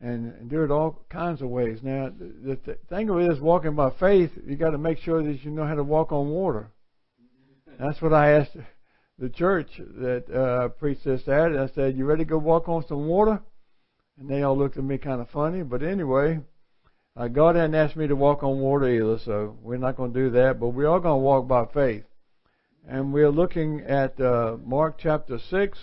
[0.00, 1.80] and, do it all kinds of ways.
[1.82, 2.56] Now, the,
[2.88, 5.66] thing of it is, walking by faith, you got to make sure that you know
[5.66, 6.70] how to walk on water.
[7.78, 8.56] That's what I asked
[9.18, 11.58] the church that uh, preached this Saturday.
[11.58, 13.40] I said, "You ready to go walk on some water?"
[14.18, 15.62] And they all looked at me kind of funny.
[15.62, 16.40] But anyway,
[17.16, 20.18] uh, God hadn't asked me to walk on water either, so we're not going to
[20.18, 20.60] do that.
[20.60, 22.04] But we are going to walk by faith.
[22.88, 25.78] And we're looking at uh, Mark chapter 6.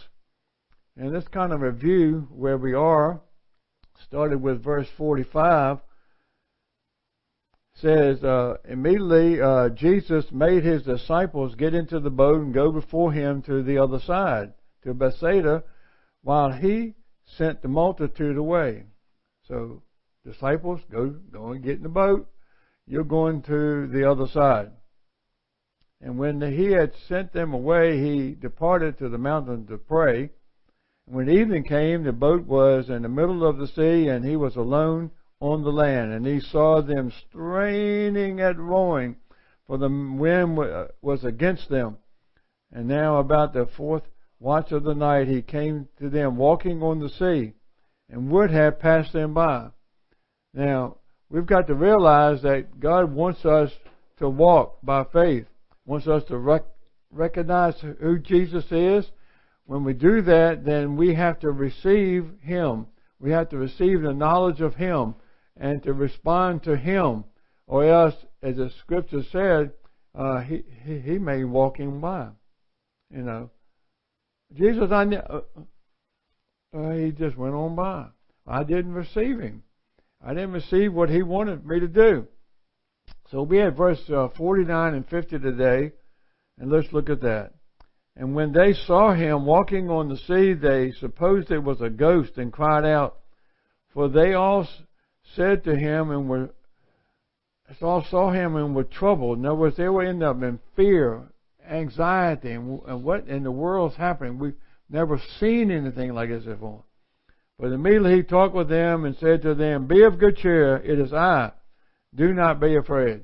[0.95, 3.21] And this kind of review where we are
[4.05, 5.79] started with verse 45
[7.82, 13.14] says uh, immediately uh, Jesus made his disciples get into the boat and go before
[13.14, 15.64] him to the other side to Bethsaida
[16.23, 16.96] while he
[17.37, 18.86] sent the multitude away.
[19.47, 19.83] So
[20.25, 22.28] disciples go go and get in the boat.
[22.87, 24.71] You're going to the other side.
[26.01, 30.29] And when he had sent them away, he departed to the mountain to pray.
[31.10, 34.58] When evening came, the boat was in the middle of the sea, and he was
[34.58, 36.11] alone on the land.
[36.11, 39.16] And he saw them straining at rowing,
[39.66, 40.58] for the wind
[41.02, 41.98] was against them.
[42.73, 44.04] And now, about the fourth
[44.42, 47.53] watch of the night, he came to them walking on the sea,
[48.09, 49.70] and would have passed them by.
[50.53, 50.98] Now,
[51.30, 53.72] we've got to realize that God wants us
[54.18, 55.46] to walk by faith,
[55.86, 56.66] wants us to rec-
[57.12, 59.09] recognize who Jesus is.
[59.68, 62.88] When we do that, then we have to receive Him.
[63.20, 65.16] We have to receive the knowledge of Him
[65.56, 67.26] and to respond to Him,
[67.68, 69.74] or else, as the Scripture said,
[70.18, 72.30] uh, he, he he may walk him by.
[73.14, 73.52] You know,
[74.54, 75.42] Jesus, I uh,
[76.76, 78.08] uh, he just went on by.
[78.48, 79.64] I didn't receive him.
[80.26, 82.28] I didn't receive what he wanted me to do.
[83.30, 85.92] So we had verse uh, 49 and 50 today,
[86.58, 87.54] and let's look at that.
[88.20, 92.38] And when they saw him walking on the sea, they supposed it was a ghost
[92.38, 93.20] and cried out,
[93.94, 94.68] for they all
[95.36, 96.50] said to him and were
[97.82, 99.38] all saw him and were troubled.
[99.38, 101.28] In other words, they were end up in fear,
[101.70, 104.40] anxiety, and, and what in the world's happening?
[104.40, 104.56] We've
[104.90, 106.84] never seen anything like this before.
[107.59, 110.97] But immediately he talked with them and said to them, Be of good cheer, it
[110.97, 111.52] is I.
[112.16, 113.22] Do not be afraid.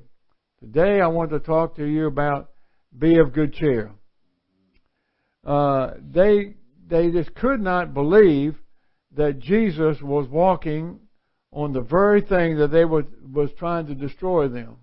[0.60, 2.52] Today I want to talk to you about
[2.96, 3.92] be of good cheer.
[5.44, 6.56] Uh, they
[6.88, 8.56] they just could not believe
[9.16, 11.00] that Jesus was walking
[11.52, 14.78] on the very thing that they were was trying to destroy them.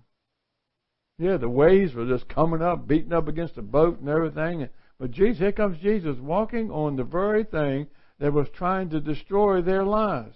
[1.17, 4.67] Yeah, the waves were just coming up, beating up against the boat and everything.
[4.99, 7.87] But Jesus, here comes Jesus walking on the very thing
[8.19, 10.35] that was trying to destroy their lives.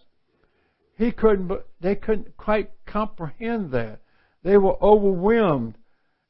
[0.97, 4.01] He couldn't, they couldn't quite comprehend that.
[4.43, 5.77] They were overwhelmed.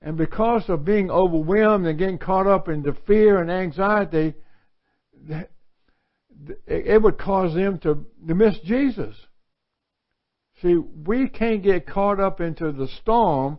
[0.06, 4.36] And because of being overwhelmed and getting caught up in the fear and anxiety,
[6.68, 9.16] it would cause them to, to miss Jesus.
[10.62, 13.58] See, we can't get caught up into the storm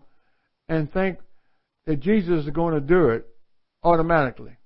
[0.68, 1.18] and think
[1.86, 3.26] that Jesus is going to do it
[3.82, 4.56] automatically.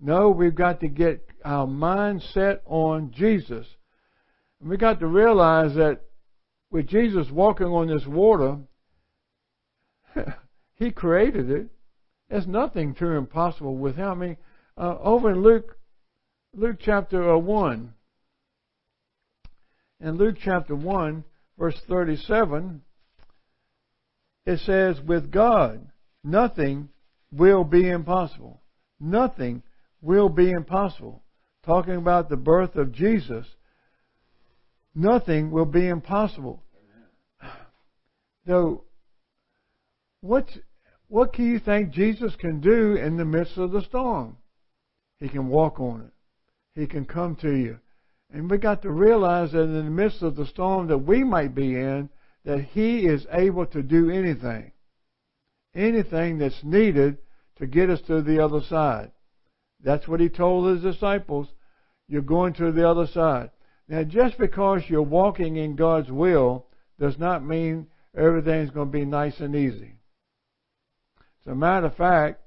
[0.00, 3.66] No, we've got to get our mind set on Jesus.
[4.58, 6.00] And we got to realize that
[6.70, 8.56] with Jesus walking on this water,
[10.80, 11.66] He created it.
[12.30, 14.08] There's nothing too impossible with Him.
[14.08, 14.36] I mean,
[14.78, 15.76] uh, over in Luke,
[16.54, 17.92] Luke chapter uh, 1,
[20.00, 21.22] in Luke chapter 1,
[21.58, 22.80] verse 37,
[24.46, 25.86] it says, With God,
[26.24, 26.88] nothing
[27.30, 28.62] will be impossible.
[28.98, 29.62] Nothing
[30.00, 31.22] will be impossible.
[31.66, 33.46] Talking about the birth of Jesus,
[34.94, 36.62] nothing will be impossible.
[38.46, 38.84] So,
[40.22, 40.48] what
[41.10, 44.36] what can you think Jesus can do in the midst of the storm?
[45.18, 46.80] He can walk on it.
[46.80, 47.80] He can come to you.
[48.32, 51.52] And we got to realize that in the midst of the storm that we might
[51.52, 52.10] be in,
[52.44, 54.70] that He is able to do anything.
[55.74, 57.18] Anything that's needed
[57.56, 59.10] to get us to the other side.
[59.82, 61.48] That's what He told His disciples.
[62.06, 63.50] You're going to the other side.
[63.88, 66.66] Now, just because you're walking in God's will
[67.00, 69.96] does not mean everything's going to be nice and easy.
[71.46, 72.40] As a matter of fact,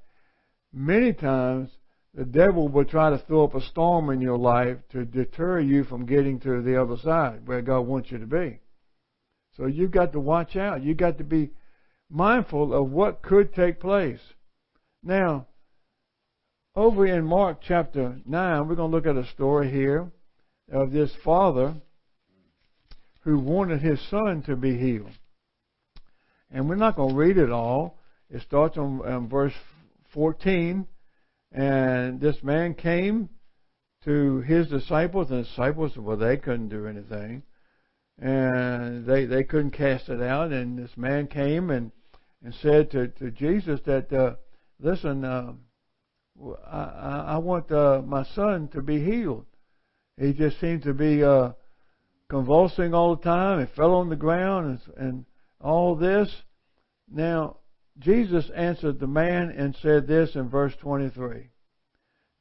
[0.72, 1.70] many times
[2.14, 5.84] the devil will try to throw up a storm in your life to deter you
[5.84, 8.60] from getting to the other side where God wants you to be.
[9.58, 10.84] So you've got to watch out.
[10.84, 11.52] You've got to be
[12.10, 14.20] mindful of what could take place.
[15.04, 15.48] Now,
[16.76, 20.12] over in Mark chapter 9, we're going to look at a story here
[20.72, 21.76] of this father
[23.22, 25.12] who wanted his son to be healed.
[26.52, 28.00] And we're not going to read it all.
[28.34, 29.54] It starts on, on verse
[30.14, 30.88] 14
[31.54, 33.30] and this man came
[34.06, 37.44] to his disciples, and the disciples, well, they couldn't do anything.
[38.18, 40.52] and they they couldn't cast it out.
[40.52, 41.92] And this man came and
[42.44, 44.36] and said to to Jesus that, uh,
[44.80, 45.54] listen, uh,
[46.66, 49.46] I I want uh, my son to be healed.
[50.18, 51.54] He just seemed to be uh,
[52.30, 53.60] convulsing all the time.
[53.60, 55.26] He fell on the ground and, and
[55.62, 56.30] all this.
[57.08, 57.58] Now
[58.00, 61.50] Jesus answered the man and said this in verse 23.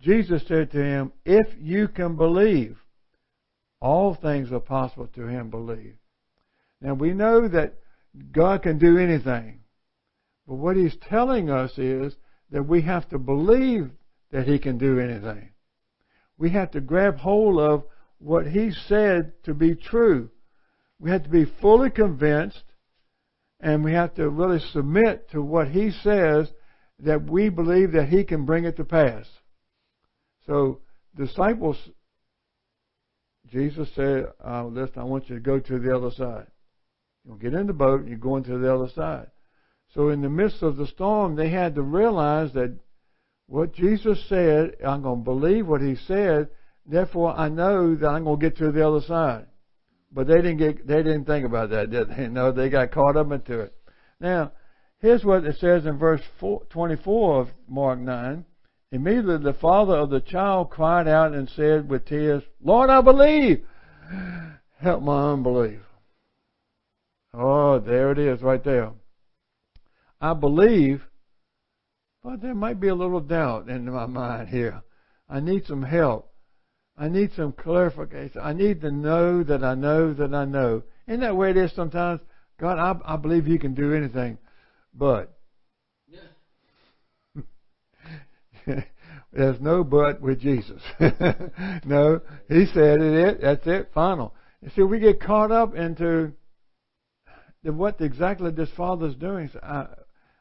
[0.01, 2.79] Jesus said to him, If you can believe,
[3.81, 5.97] all things are possible to him believe.
[6.81, 7.75] Now we know that
[8.33, 9.61] God can do anything.
[10.47, 12.17] But what he's telling us is
[12.51, 13.91] that we have to believe
[14.31, 15.51] that he can do anything.
[16.39, 17.85] We have to grab hold of
[18.19, 20.31] what he said to be true.
[20.99, 22.63] We have to be fully convinced
[23.63, 26.49] and we have to really submit to what he says
[26.99, 29.27] that we believe that he can bring it to pass.
[30.47, 30.81] So,
[31.17, 31.79] disciples,
[33.51, 36.49] Jesus said, uh, listen, I want you to go to the other side.
[37.25, 39.29] You'll get in the boat and you're going to the other side.
[39.95, 42.77] So in the midst of the storm, they had to realize that
[43.47, 46.49] what Jesus said, I'm going to believe what he said,
[46.87, 49.47] therefore I know that I'm going to get to the other side.
[50.15, 52.29] But they didn't get, they didn't think about that, did they?
[52.29, 53.75] No, they got caught up into it.
[54.21, 54.53] Now,
[54.99, 56.21] here's what it says in verse
[56.71, 58.45] 24 of Mark 9.
[58.93, 63.65] Immediately the father of the child cried out and said with tears, Lord, I believe.
[64.79, 65.81] Help my unbelief.
[67.33, 68.93] Oh, there it is right there.
[70.21, 71.03] I believe,
[72.23, 74.83] but there might be a little doubt in my mind here.
[75.29, 76.32] I need some help.
[76.97, 78.41] I need some clarification.
[78.43, 80.83] I need to know that I know that I know.
[81.09, 82.21] Isn't that way it is sometimes?
[82.61, 84.39] God, I, I believe you can do anything.
[84.95, 85.33] But
[89.33, 90.83] there's no but with Jesus.
[91.85, 93.15] no, He said it.
[93.15, 93.41] it.
[93.41, 93.91] That's it.
[93.95, 94.35] Final.
[94.75, 96.33] See, we get caught up into
[97.65, 99.51] what exactly this Father's doing.
[99.63, 99.87] I,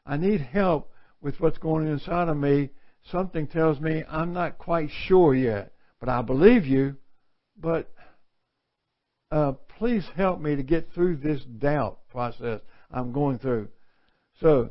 [0.06, 2.70] I need help with what's going on inside of me.
[3.10, 5.72] Something tells me I'm not quite sure yet.
[6.02, 6.96] But I believe you.
[7.56, 7.88] But
[9.30, 12.60] uh, please help me to get through this doubt process
[12.90, 13.68] I'm going through.
[14.40, 14.70] So,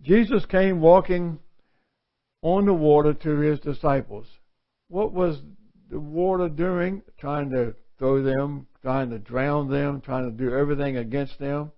[0.00, 1.38] Jesus came walking
[2.40, 4.26] on the water to his disciples.
[4.88, 5.42] What was
[5.90, 7.02] the water doing?
[7.18, 11.70] Trying to throw them, trying to drown them, trying to do everything against them.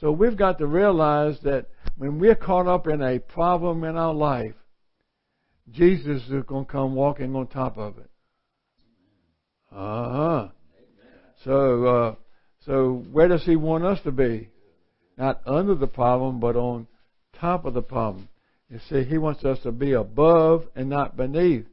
[0.00, 4.12] So we've got to realize that when we're caught up in a problem in our
[4.12, 4.54] life,
[5.70, 8.10] Jesus is going to come walking on top of it.
[9.72, 10.48] Uh huh.
[11.44, 12.14] So, uh,
[12.64, 14.50] so where does He want us to be?
[15.18, 16.86] Not under the problem, but on
[17.38, 18.28] top of the problem.
[18.70, 21.66] You see, He wants us to be above and not beneath.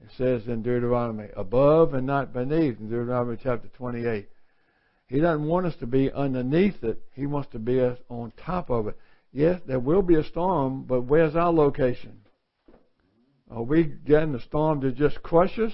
[0.00, 4.28] It says in Deuteronomy, above and not beneath, in Deuteronomy chapter 28.
[5.08, 7.00] He doesn't want us to be underneath it.
[7.14, 8.98] He wants to be on top of it.
[9.32, 12.20] Yes, there will be a storm, but where's our location?
[13.50, 15.72] Are we getting the storm to just crush us?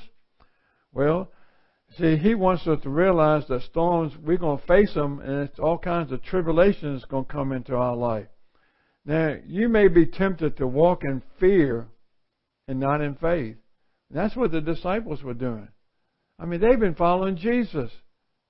[0.92, 1.30] Well,
[1.98, 5.58] see, he wants us to realize that storms, we're going to face them, and it's
[5.58, 8.28] all kinds of tribulations going to come into our life.
[9.04, 11.88] Now, you may be tempted to walk in fear
[12.68, 13.56] and not in faith.
[14.10, 15.68] And that's what the disciples were doing.
[16.38, 17.90] I mean, they've been following Jesus.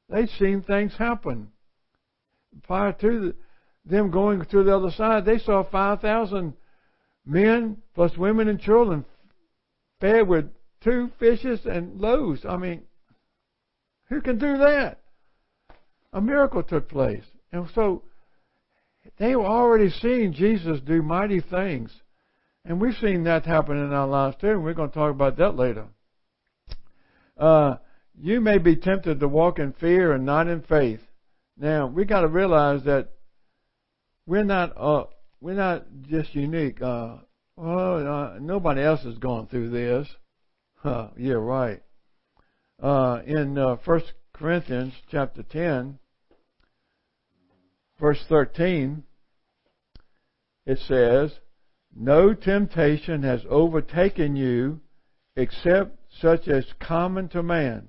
[0.09, 1.49] They've seen things happen.
[2.65, 3.35] Prior to
[3.85, 6.55] them going to the other side, they saw 5,000
[7.25, 9.05] men plus women and children
[10.03, 10.51] fed with
[10.83, 12.45] two fishes and loaves.
[12.47, 12.83] I mean,
[14.09, 14.99] who can do that?
[16.13, 17.25] A miracle took place.
[17.53, 18.03] And so
[19.19, 21.91] they were already seeing Jesus do mighty things.
[22.65, 25.39] And we've seen that happen in our lives too, and we're going to talk about
[25.39, 25.87] that later.
[27.37, 27.77] Uh,
[28.21, 31.01] you may be tempted to walk in fear and not in faith.
[31.57, 33.09] Now, we got to realize that
[34.27, 35.05] we're not uh,
[35.41, 36.81] we're not just unique.
[36.81, 37.17] Uh,
[37.57, 40.09] well, uh, nobody else has gone through this.
[40.77, 41.83] Huh, yeah, right.
[42.83, 45.99] Uh, in uh, 1 Corinthians chapter 10,
[48.01, 49.05] verse 13,
[50.67, 51.33] it says,
[51.95, 54.81] No temptation has overtaken you
[55.37, 57.89] except such as common to man.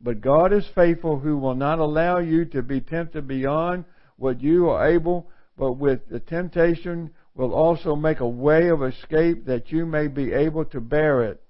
[0.00, 3.84] But God is faithful who will not allow you to be tempted beyond
[4.16, 9.46] what you are able, but with the temptation will also make a way of escape
[9.46, 11.42] that you may be able to bear it.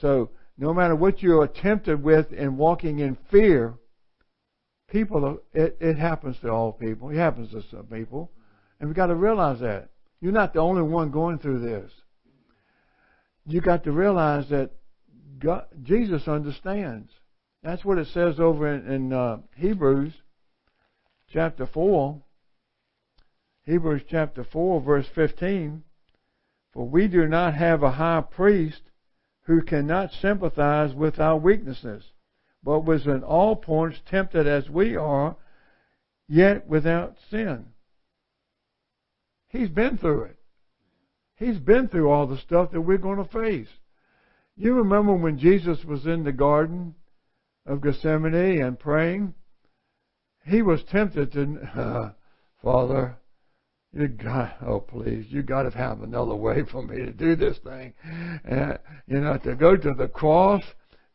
[0.00, 3.74] So, no matter what you are tempted with in walking in fear,
[4.90, 7.10] people, it, it happens to all people.
[7.10, 8.32] It happens to some people.
[8.80, 9.90] And we've got to realize that.
[10.20, 11.92] You're not the only one going through this.
[13.46, 14.70] You got to realize that
[15.38, 17.10] God, Jesus understands.
[17.62, 20.12] That's what it says over in, in uh, Hebrews
[21.32, 22.20] chapter 4.
[23.68, 25.82] Hebrews chapter 4, verse 15.
[26.72, 28.80] For we do not have a high priest
[29.42, 32.02] who cannot sympathize with our weaknesses,
[32.62, 35.36] but was in all points tempted as we are,
[36.26, 37.66] yet without sin.
[39.48, 40.38] He's been through it.
[41.36, 43.68] He's been through all the stuff that we're going to face.
[44.56, 46.94] You remember when Jesus was in the garden
[47.66, 49.34] of Gethsemane and praying?
[50.46, 52.14] He was tempted to,
[52.62, 53.18] Father,
[53.92, 57.58] you got, oh please, you got to have another way for me to do this
[57.58, 57.94] thing.
[58.44, 60.62] And, you know, to go to the cross,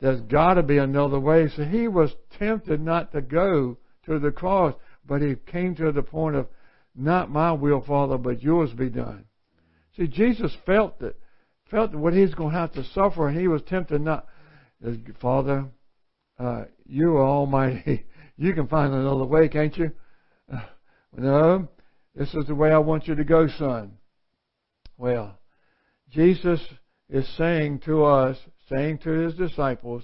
[0.02, 1.50] there's got to be another way.
[1.56, 4.76] So he was tempted not to go to the cross,
[5.06, 6.48] but he came to the point of,
[6.96, 9.26] not my will, Father, but yours be done.
[9.96, 11.16] See, Jesus felt that,
[11.70, 14.28] felt what he's going to have to suffer, and he was tempted not,
[15.22, 15.66] Father,
[16.40, 18.06] uh, you are almighty.
[18.36, 19.92] You can find another way, can't you?
[20.52, 20.62] Uh,
[21.16, 21.68] no,
[22.16, 23.94] this is the way I want you to go, son.
[24.98, 25.40] Well,
[26.12, 26.62] Jesus
[27.10, 28.38] is saying to us,
[28.70, 30.04] saying to his disciples,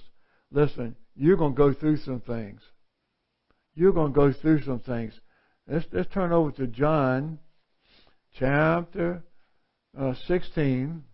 [0.50, 2.60] listen, you're going to go through some things.
[3.74, 5.12] You're going to go through some things.
[5.68, 7.38] Let's, let's turn over to John
[8.38, 9.22] chapter
[9.98, 11.04] uh, 16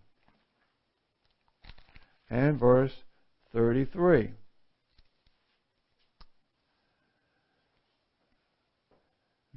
[2.29, 2.93] and verse
[3.53, 4.31] 33.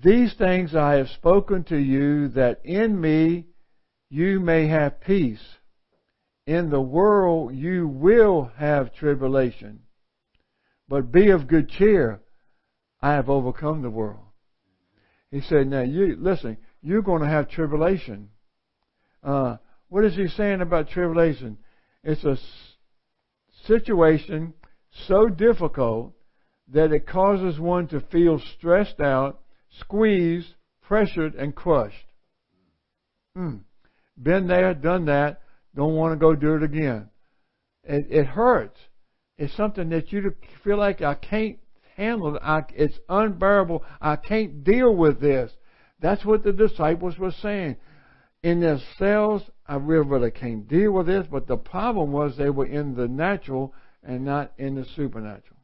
[0.03, 3.47] These things I have spoken to you that in me
[4.09, 5.43] you may have peace.
[6.47, 9.81] In the world you will have tribulation.
[10.89, 12.21] But be of good cheer.
[13.03, 14.25] I have overcome the world.
[15.31, 18.31] He said, now you, listen, you're going to have tribulation.
[19.23, 19.57] Uh,
[19.89, 21.59] what is he saying about tribulation?
[22.03, 22.39] It's a
[23.67, 24.55] situation
[25.09, 26.15] so difficult
[26.73, 29.41] that it causes one to feel stressed out
[29.79, 32.07] squeezed, pressured, and crushed.
[33.35, 33.59] Hmm.
[34.21, 35.41] Been there, done that,
[35.75, 37.09] don't want to go do it again.
[37.85, 38.79] It, it hurts.
[39.39, 41.59] It's something that you feel like I can't
[41.97, 42.43] handle it.
[42.43, 43.85] I, it's unbearable.
[44.01, 45.51] I can't deal with this.
[46.01, 47.77] That's what the disciples were saying.
[48.43, 52.67] In their cells, I really can't deal with this, but the problem was they were
[52.67, 55.59] in the natural and not in the supernatural.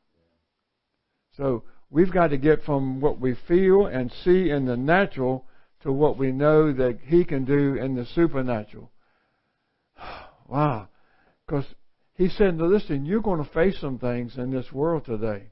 [1.36, 5.46] So We've got to get from what we feel and see in the natural
[5.82, 8.90] to what we know that He can do in the supernatural.
[10.48, 10.86] Wow.
[11.44, 11.64] Because
[12.14, 15.50] He said, listen, you're going to face some things in this world today.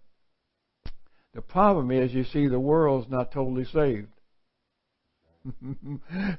[1.35, 4.07] The problem is, you see, the world's not totally saved.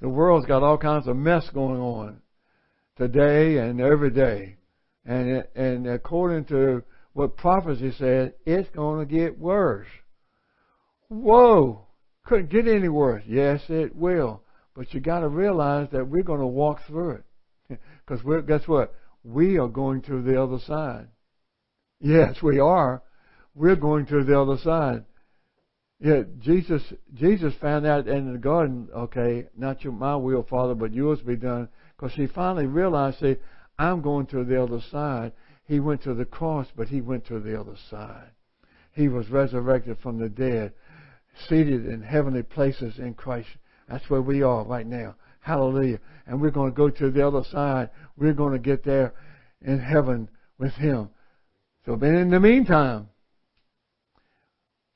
[0.01, 2.21] the world's got all kinds of mess going on
[2.97, 4.55] today and every day.
[5.05, 6.83] And, and according to
[7.15, 9.88] what prophecy said, it's going to get worse.
[11.07, 11.88] Whoa!
[12.25, 13.24] Couldn't get any worse.
[13.25, 14.43] Yes, it will.
[14.75, 17.22] But you got to realize that we're going to walk through
[17.69, 17.79] it.
[18.05, 18.93] Because guess what?
[19.24, 21.07] We are going to the other side.
[22.01, 23.01] Yes, we are.
[23.55, 25.05] We're going to the other side.
[26.01, 30.93] Yeah, Jesus, Jesus found out in the garden, okay, not your, my will, Father, but
[30.93, 31.69] yours be done.
[31.95, 33.38] Because he finally realized, see,
[33.79, 35.31] I'm going to the other side.
[35.65, 38.31] He went to the cross, but he went to the other side.
[38.91, 40.74] He was resurrected from the dead,
[41.48, 43.50] seated in heavenly places in Christ.
[43.89, 45.15] That's where we are right now.
[45.41, 46.00] Hallelujah.
[46.25, 47.89] And we're going to go to the other side.
[48.17, 49.13] We're going to get there
[49.62, 51.10] in heaven with Him.
[51.86, 53.10] So, but in the meantime,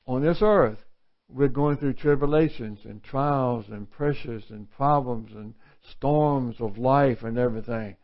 [0.06, 0.78] on this earth,
[1.28, 5.54] we're going through tribulations and trials and pressures and problems and
[5.92, 7.96] storms of life and everything.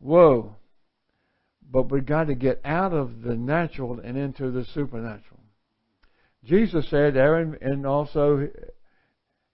[0.00, 0.56] Whoa.
[1.70, 5.40] But we've got to get out of the natural and into the supernatural.
[6.44, 8.48] Jesus said there, and also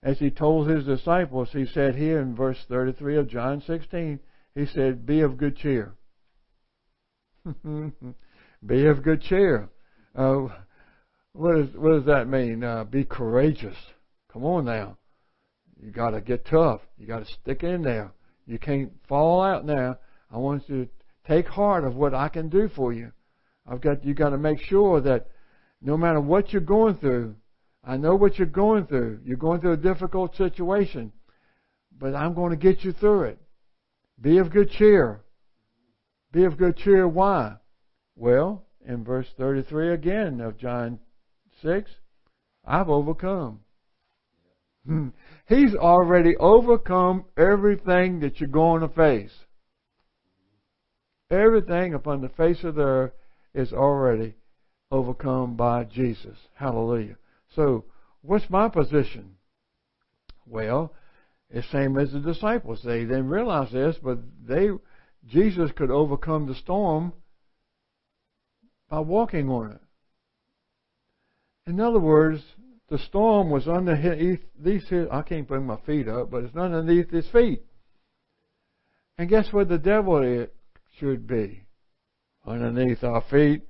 [0.05, 4.21] as he told his disciples, he said here in verse 33 of John 16,
[4.55, 5.95] he said, Be of good cheer.
[8.67, 9.71] be of good cheer.
[10.15, 10.49] Uh,
[11.33, 12.63] what, is, what does that mean?
[12.63, 13.77] Uh, be courageous.
[14.31, 14.99] Come on now.
[15.83, 16.83] You got to get tough.
[16.99, 18.13] You got to stick in there.
[18.47, 19.97] You can't fall out now.
[20.31, 20.91] I want you to
[21.27, 23.13] take heart of what I can do for you.
[23.67, 25.29] I've got you got to make sure that
[25.81, 27.37] no matter what you're going through,
[27.83, 29.21] I know what you're going through.
[29.25, 31.13] You're going through a difficult situation,
[31.99, 33.39] but I'm going to get you through it.
[34.21, 35.23] Be of good cheer.
[36.33, 37.07] Be of good cheer.
[37.07, 37.57] Why?
[38.17, 40.99] Well, in verse 33 again of John
[41.63, 41.91] 6,
[42.65, 43.61] I've overcome.
[45.49, 49.33] He's already overcome everything that you're going to face.
[51.31, 53.13] Everything upon the face of the earth
[53.55, 54.35] is already
[54.91, 56.37] overcome by Jesus.
[56.55, 57.17] Hallelujah.
[57.55, 57.85] So,
[58.23, 59.37] what's my position?
[60.47, 60.93] Well,
[61.51, 62.83] it's the same as the disciples.
[62.85, 64.71] They didn't realize this, but they
[65.27, 67.13] Jesus could overcome the storm
[68.91, 69.81] by walking on it.
[71.67, 72.43] In other words,
[72.89, 74.85] the storm was underneath these.
[75.11, 77.63] I can't bring my feet up, but it's underneath his feet.
[79.17, 80.23] And guess what the devil
[80.99, 81.63] should be?
[82.47, 83.63] Underneath our feet,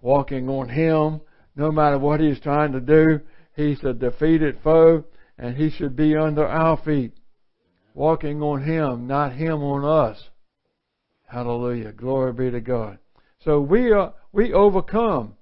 [0.00, 1.20] walking on him.
[1.54, 3.20] No matter what he's trying to do,
[3.54, 5.04] he's a defeated foe,
[5.38, 7.12] and he should be under our feet,
[7.94, 10.22] walking on him, not him on us.
[11.26, 11.92] Hallelujah.
[11.92, 12.98] Glory be to God.
[13.44, 15.36] So we are, we overcome.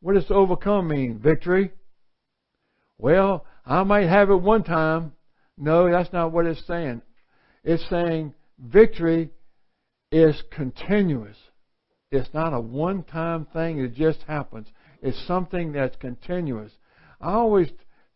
[0.00, 1.18] What does overcome mean?
[1.18, 1.72] Victory?
[2.98, 5.12] Well, I might have it one time.
[5.58, 7.02] No, that's not what it's saying.
[7.64, 9.30] It's saying victory
[10.10, 11.36] is continuous.
[12.10, 14.68] It's not a one time thing, it just happens.
[15.02, 16.72] It's something that's continuous.
[17.20, 17.70] I always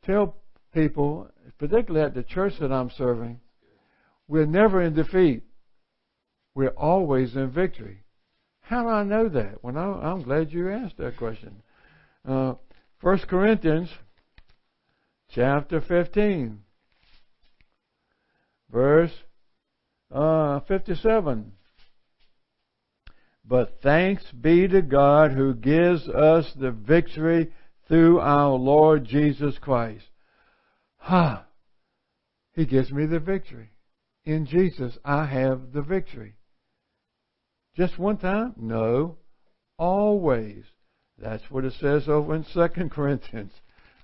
[0.04, 0.37] tell
[0.73, 1.28] people,
[1.59, 3.40] particularly at the church that I'm serving,
[4.28, 5.42] we're never in defeat.
[6.54, 8.04] We're always in victory.
[8.61, 9.62] How do I know that?
[9.64, 11.62] Well, I'm glad you asked that question.
[12.26, 12.54] Uh,
[13.00, 13.88] 1 Corinthians
[15.30, 16.61] chapter 15,
[18.70, 19.12] verse
[20.12, 21.52] uh, 57.
[23.50, 27.50] But thanks be to God who gives us the victory
[27.88, 30.04] through our Lord Jesus Christ.
[30.99, 31.45] Ha!
[32.54, 33.73] He gives me the victory.
[34.25, 36.37] In Jesus, I have the victory.
[37.76, 38.54] Just one time?
[38.57, 39.16] No.
[39.76, 40.62] Always.
[41.19, 43.52] That's what it says over in 2 Corinthians.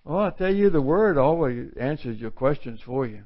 [0.05, 3.23] Well, I tell you, the Word always answers your questions for you.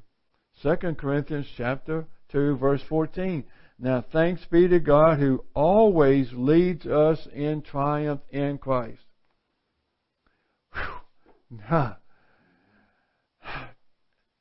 [0.62, 3.42] 2 Corinthians chapter 2, verse 14.
[3.82, 9.00] Now thanks be to God who always leads us in triumph in Christ.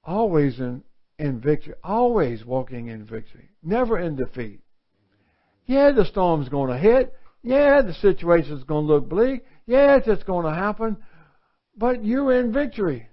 [0.03, 0.83] Always in,
[1.17, 1.75] in victory.
[1.83, 3.49] Always walking in victory.
[3.63, 4.59] Never in defeat.
[5.65, 7.13] Yeah, the storm's going to hit.
[7.41, 9.45] Yeah, the situation's going to look bleak.
[9.65, 10.97] Yeah, it's going to happen.
[11.77, 13.07] But you're in victory.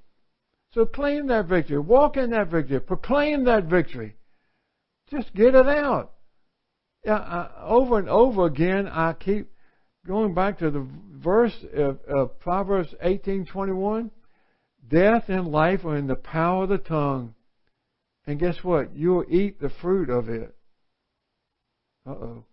[0.73, 1.79] So claim that victory.
[1.79, 2.81] Walk in that victory.
[2.81, 4.17] Proclaim that victory.
[5.09, 6.15] Just get it out.
[7.07, 9.49] Yeah, I, over and over again, I keep
[10.09, 14.11] going back to the verse of, of Proverbs 18:21.
[14.89, 17.35] Death and life are in the power of the tongue,
[18.27, 18.97] and guess what?
[18.97, 20.53] You'll eat the fruit of it.
[22.05, 22.45] Uh oh.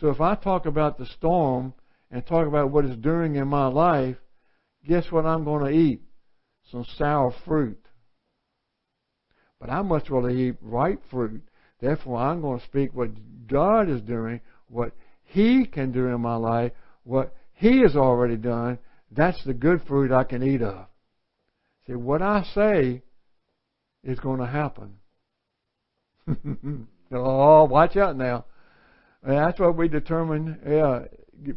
[0.00, 1.74] So if I talk about the storm
[2.10, 4.16] and talk about what it's doing in my life,
[4.84, 6.02] guess what I'm going to eat?
[6.72, 7.86] Some sour fruit.
[9.60, 11.42] But I much rather eat ripe fruit.
[11.80, 13.10] Therefore, I'm going to speak what
[13.46, 14.92] God is doing, what
[15.24, 18.78] He can do in my life, what He has already done.
[19.10, 20.86] That's the good fruit I can eat of.
[21.86, 23.02] See, what I say
[24.02, 24.94] is going to happen.
[27.12, 28.46] oh, watch out now.
[29.22, 30.58] And that's what we determine.
[30.66, 31.04] Yeah,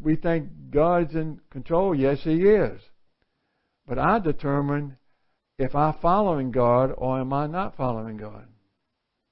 [0.02, 1.96] we think God's in control.
[1.96, 2.82] Yes, He is.
[3.88, 4.98] But I determine
[5.58, 8.48] if I'm following God or am I not following God.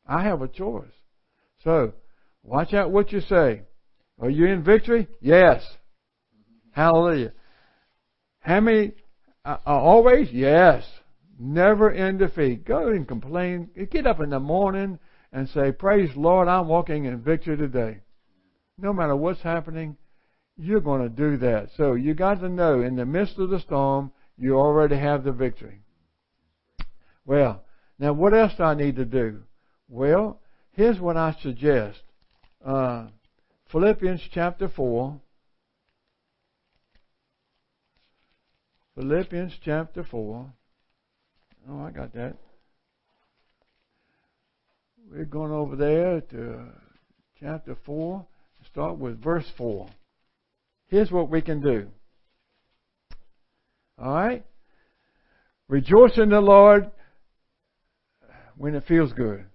[0.08, 0.92] I have a choice.
[1.64, 1.94] So,
[2.44, 3.64] watch out what you say.
[4.20, 5.08] Are you in victory?
[5.20, 5.66] Yes.
[6.72, 7.34] Hallelujah.
[8.40, 8.94] How many?
[9.44, 10.30] Uh, uh always?
[10.32, 10.84] Yes.
[11.38, 12.66] Never in defeat.
[12.66, 13.70] Go and complain.
[13.92, 15.00] Get up in the morning
[15.34, 18.00] and say, Praise Lord, I'm walking in victory today.
[18.78, 19.98] No matter what's happening,
[20.58, 21.70] you're going to do that.
[21.76, 25.32] So you got to know in the midst of the storm, you already have the
[25.32, 25.82] victory.
[27.26, 27.64] Well,
[28.00, 29.42] now what else do I need to do?
[29.88, 30.40] Well,
[30.72, 32.02] here's what I suggest.
[32.64, 33.08] Uh,
[33.72, 35.20] Philippians chapter 4.
[38.96, 40.52] Philippians chapter 4.
[41.70, 42.38] Oh, I got that.
[45.12, 46.66] We're going over there to
[47.40, 48.26] chapter 4.
[48.72, 49.88] Start with verse 4.
[50.88, 51.88] Here's what we can do.
[54.00, 54.46] All right?
[55.68, 56.92] Rejoice in the Lord
[58.58, 59.46] when it feels good.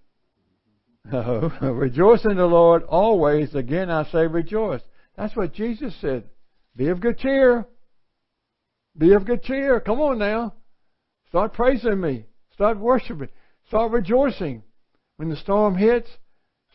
[1.11, 3.53] Rejoice in the Lord always.
[3.55, 4.81] Again, I say rejoice.
[5.17, 6.25] That's what Jesus said.
[6.75, 7.67] Be of good cheer.
[8.97, 9.79] Be of good cheer.
[9.79, 10.53] Come on now.
[11.29, 12.25] Start praising me.
[12.53, 13.29] Start worshiping.
[13.67, 14.63] Start rejoicing.
[15.17, 16.09] When the storm hits,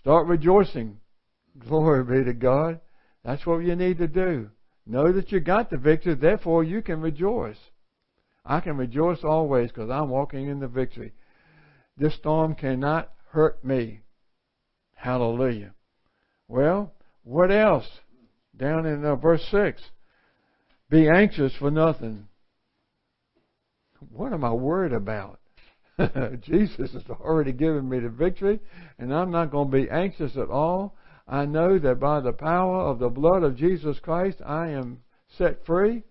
[0.01, 0.99] start rejoicing.
[1.59, 2.81] Glory be to God.
[3.25, 4.51] That's what you need to do.
[4.87, 7.59] Know that you got the victory, therefore you can rejoice.
[8.45, 11.13] I can rejoice always because I'm walking in the victory.
[11.97, 14.03] This storm cannot hurt me.
[14.97, 15.73] Hallelujah.
[16.49, 17.87] Well, what else?
[18.57, 19.81] Down in uh, verse 6.
[20.91, 22.27] Be anxious for nothing.
[24.11, 25.41] What am I worried about?
[26.43, 28.61] Jesus has already given me the victory,
[28.99, 30.97] and I'm not going to be anxious at all.
[31.27, 35.03] I know that by the power of the blood of Jesus Christ, I am
[35.37, 36.05] set free.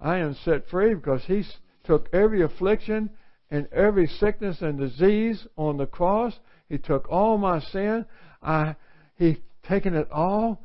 [0.00, 1.44] I am set free because He
[1.84, 3.10] took every affliction
[3.50, 6.38] and every sickness and disease on the cross.
[6.68, 8.04] He took all my sin.
[8.42, 8.76] I,
[9.16, 10.62] he taken it all.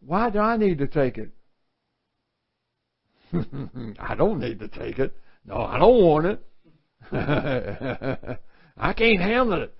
[0.00, 1.30] Why do I need to take it?
[4.00, 5.14] I don't need to take it.
[5.44, 6.40] No, I don't want it.
[8.76, 9.74] I can't handle it.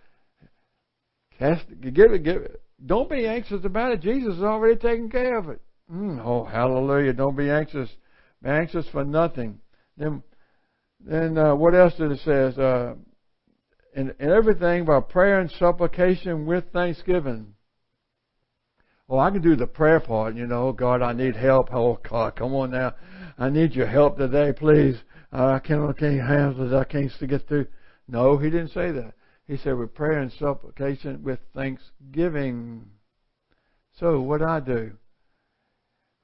[1.38, 2.62] Cast, give it, give it.
[2.84, 4.00] Don't be anxious about it.
[4.00, 5.60] Jesus has already taken care of it.
[5.92, 7.12] Mm, oh, hallelujah.
[7.12, 7.88] Don't be anxious.
[8.42, 9.58] Be anxious for nothing.
[9.96, 10.22] Then,
[11.00, 12.62] then uh, what else did it say?
[12.62, 12.94] Uh,
[13.98, 17.54] in, in everything by prayer and supplication with thanksgiving.
[19.08, 20.70] Oh, I can do the prayer part, you know.
[20.72, 21.74] God, I need help.
[21.74, 22.94] Oh, God, come on now.
[23.36, 24.98] I need your help today, please.
[25.32, 26.76] I can't, I can't handle it.
[26.76, 27.66] I can't get through.
[28.06, 29.14] No, he didn't say that.
[29.48, 32.86] He said with prayer and supplication with thanksgiving.
[33.98, 34.92] So what I do?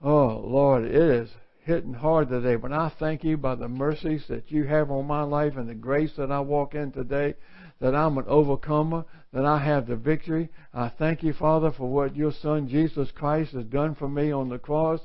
[0.02, 1.30] Oh Lord, it is
[1.64, 2.56] hitting hard today.
[2.56, 5.74] But I thank you by the mercies that you have on my life and the
[5.74, 7.34] grace that I walk in today,
[7.80, 10.48] that I'm an overcomer, that I have the victory.
[10.72, 14.48] I thank you, Father, for what your Son Jesus Christ has done for me on
[14.48, 15.00] the cross.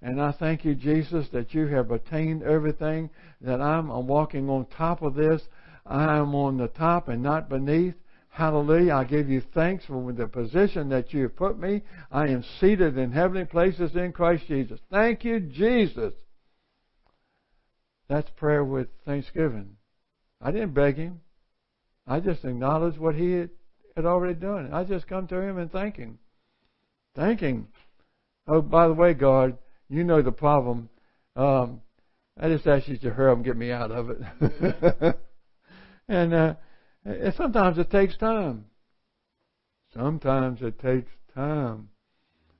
[0.00, 3.10] And I thank you, Jesus, that you have attained everything,
[3.40, 5.42] that I'm, I'm walking on top of this.
[5.86, 7.94] I am on the top and not beneath.
[8.28, 8.94] Hallelujah.
[8.94, 11.82] I give you thanks for the position that you have put me.
[12.10, 14.80] I am seated in heavenly places in Christ Jesus.
[14.90, 16.12] Thank you, Jesus.
[18.08, 19.76] That's prayer with thanksgiving.
[20.40, 21.20] I didn't beg him.
[22.06, 23.50] I just acknowledged what he had,
[23.96, 24.72] had already done.
[24.72, 26.18] I just come to him and thank him.
[27.14, 27.68] Thank him.
[28.46, 29.56] Oh, by the way, God,
[29.88, 30.88] you know the problem.
[31.36, 31.80] Um,
[32.38, 35.16] I just ask you to hurry up and get me out of it.
[36.08, 36.54] and uh,
[37.36, 38.66] sometimes it takes time.
[39.94, 41.88] Sometimes it takes time.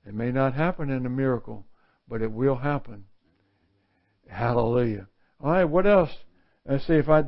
[0.07, 1.67] It may not happen in a miracle,
[2.09, 3.05] but it will happen.
[4.29, 5.09] Hallelujah.
[5.41, 6.11] All right, what else?
[6.67, 7.23] Let's see if I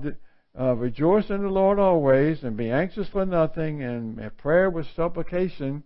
[0.59, 5.83] uh, rejoice in the Lord always and be anxious for nothing and prayer with supplication.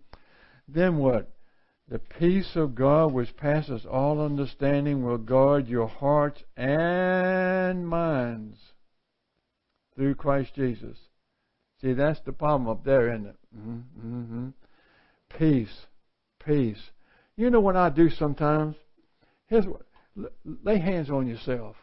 [0.67, 1.29] Then what?
[1.89, 8.57] The peace of God, which passes all understanding, will guard your hearts and minds
[9.95, 10.97] through Christ Jesus.
[11.81, 13.35] See, that's the problem up there, isn't it?
[13.57, 14.07] Mm-hmm.
[14.07, 14.47] mm-hmm.
[15.37, 15.87] Peace.
[16.45, 16.91] Peace.
[17.35, 18.75] You know what I do sometimes?
[19.47, 19.81] Here's what,
[20.45, 21.75] lay hands on yourself.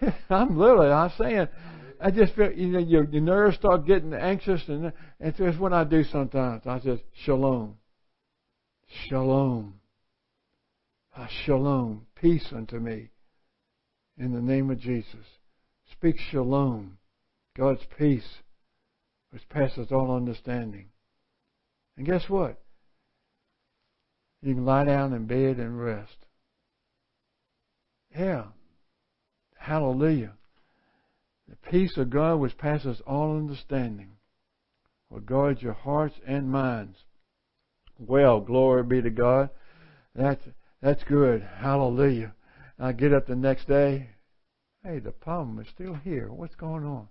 [0.30, 1.48] I'm literally, I'm saying,
[2.00, 5.72] I just feel, you know, your, your nerves start getting anxious, and, and that's what
[5.72, 6.62] I do sometimes.
[6.66, 7.76] I just, shalom.
[9.08, 9.74] Shalom.
[11.16, 12.06] Ah, shalom.
[12.20, 13.10] Peace unto me.
[14.16, 15.26] In the name of Jesus.
[15.92, 16.98] Speak shalom.
[17.56, 18.28] God's peace,
[19.30, 20.90] which passes all understanding.
[21.96, 22.60] And guess what?
[24.42, 26.16] You can lie down in bed and rest.
[28.16, 28.44] Yeah.
[29.58, 30.37] Hallelujah.
[31.48, 34.16] The peace of God which passes all understanding
[35.10, 37.04] will guard your hearts and minds
[37.98, 39.50] well, glory be to God.
[40.14, 40.42] That's
[40.80, 41.42] that's good.
[41.42, 42.32] Hallelujah.
[42.78, 44.10] I get up the next day.
[44.84, 46.32] Hey, the problem is still here.
[46.32, 47.08] What's going on?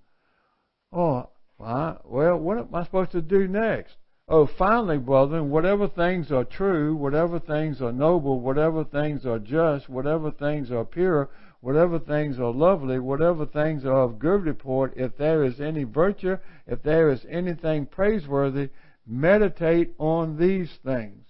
[0.94, 3.96] Oh, well, what am I supposed to do next?
[4.30, 9.90] Oh, finally, brethren, whatever things are true, whatever things are noble, whatever things are just,
[9.90, 11.30] whatever things are pure,
[11.62, 16.38] whatever things are lovely, whatever things are of good report, if there is any virtue,
[16.66, 18.70] if there is anything praiseworthy,
[19.06, 21.26] meditate on these things.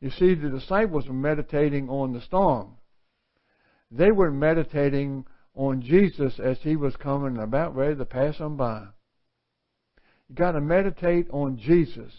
[0.00, 2.76] You see, the disciples were meditating on the storm.
[3.90, 8.86] They were meditating on Jesus as he was coming about ready to pass them by.
[10.28, 12.12] You got to meditate on Jesus.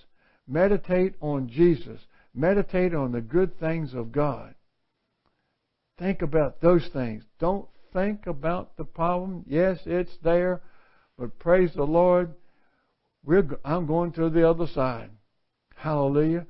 [0.47, 2.02] Meditate on Jesus.
[2.34, 4.56] Meditate on the good things of God.
[5.99, 7.25] Think about those things.
[7.39, 9.43] Don't think about the problem.
[9.45, 10.62] Yes, it's there,
[11.17, 12.33] but praise the Lord.
[13.23, 15.12] We're, I'm going to the other side.
[15.75, 16.45] Hallelujah.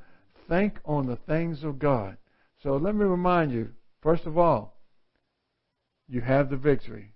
[0.47, 2.17] Think on the things of God.
[2.61, 3.69] So let me remind you,
[4.01, 4.77] first of all,
[6.07, 7.13] you have the victory.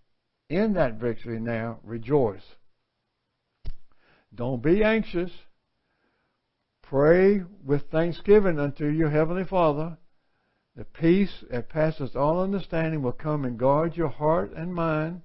[0.49, 2.43] In that victory now, rejoice.
[4.33, 5.31] Don't be anxious.
[6.81, 9.97] Pray with thanksgiving unto your Heavenly Father.
[10.75, 15.21] The peace that passes all understanding will come and guard your heart and mind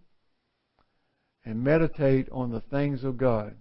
[1.45, 3.57] and meditate on the things of God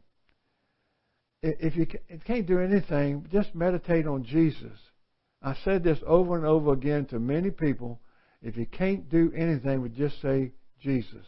[1.42, 1.86] if you
[2.26, 4.78] can't do anything, just meditate on Jesus.
[5.42, 8.02] I said this over and over again to many people.
[8.42, 11.26] If you can't do anything, just say Jesus.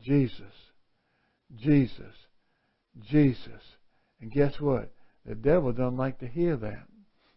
[0.00, 0.40] Jesus.
[1.56, 2.14] Jesus.
[3.00, 3.62] Jesus.
[4.20, 4.92] And guess what?
[5.24, 6.86] The devil doesn't like to hear that.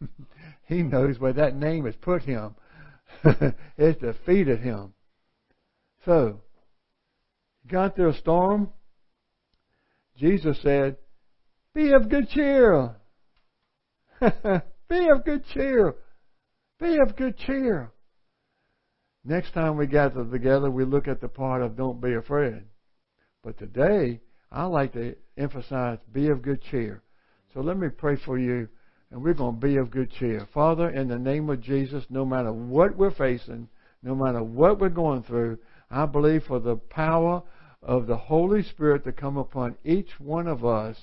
[0.67, 2.55] he knows where that name has put him.
[3.77, 4.93] it's defeated him.
[6.05, 6.41] So,
[7.67, 8.69] got through a storm.
[10.17, 10.97] Jesus said,
[11.73, 12.95] Be of good cheer.
[14.21, 15.95] Be of good cheer.
[16.79, 17.91] Be of good cheer.
[19.23, 22.63] Next time we gather together, we look at the part of don't be afraid.
[23.43, 27.03] But today, I like to emphasize be of good cheer.
[27.53, 28.69] So let me pray for you,
[29.11, 30.47] and we're going to be of good cheer.
[30.53, 33.69] Father, in the name of Jesus, no matter what we're facing,
[34.03, 35.57] no matter what we're going through,
[35.89, 37.43] I believe for the power
[37.81, 40.97] of the Holy Spirit to come upon each one of us,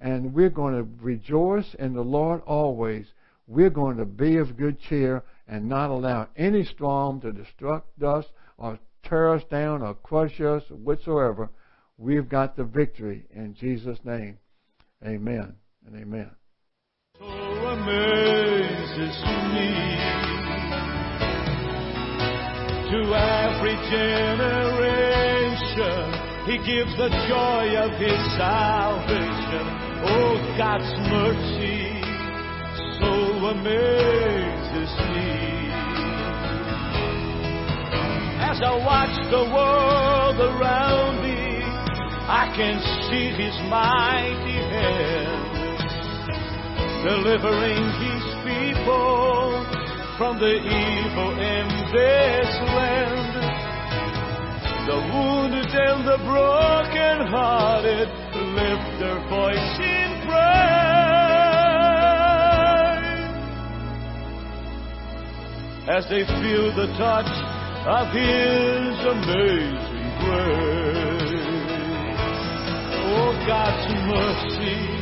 [0.00, 3.06] and we're going to rejoice in the Lord always.
[3.46, 8.24] We're going to be of good cheer and not allow any storm to destruct us
[8.58, 11.50] or tear us down or crush us whatsoever.
[11.98, 14.38] We've got the victory in Jesus' name.
[15.04, 15.54] Amen
[15.86, 16.30] and amen.
[17.16, 19.14] So amazes
[19.54, 19.70] me
[22.90, 24.74] to every generation.
[26.44, 29.64] He gives the joy of His salvation.
[30.10, 32.02] Oh, God's mercy
[32.98, 33.12] so
[33.46, 35.70] amazes me.
[38.42, 41.62] As I watch the world around me,
[42.26, 45.33] I can see His mighty hand
[47.04, 49.60] delivering His people
[50.16, 53.44] from the evil in this land.
[54.88, 58.08] The wounded and the broken-hearted
[58.56, 60.64] lift their voice in praise
[65.92, 67.28] as they feel the touch
[67.84, 71.52] of His amazing grace.
[73.04, 74.93] Oh, God's mercy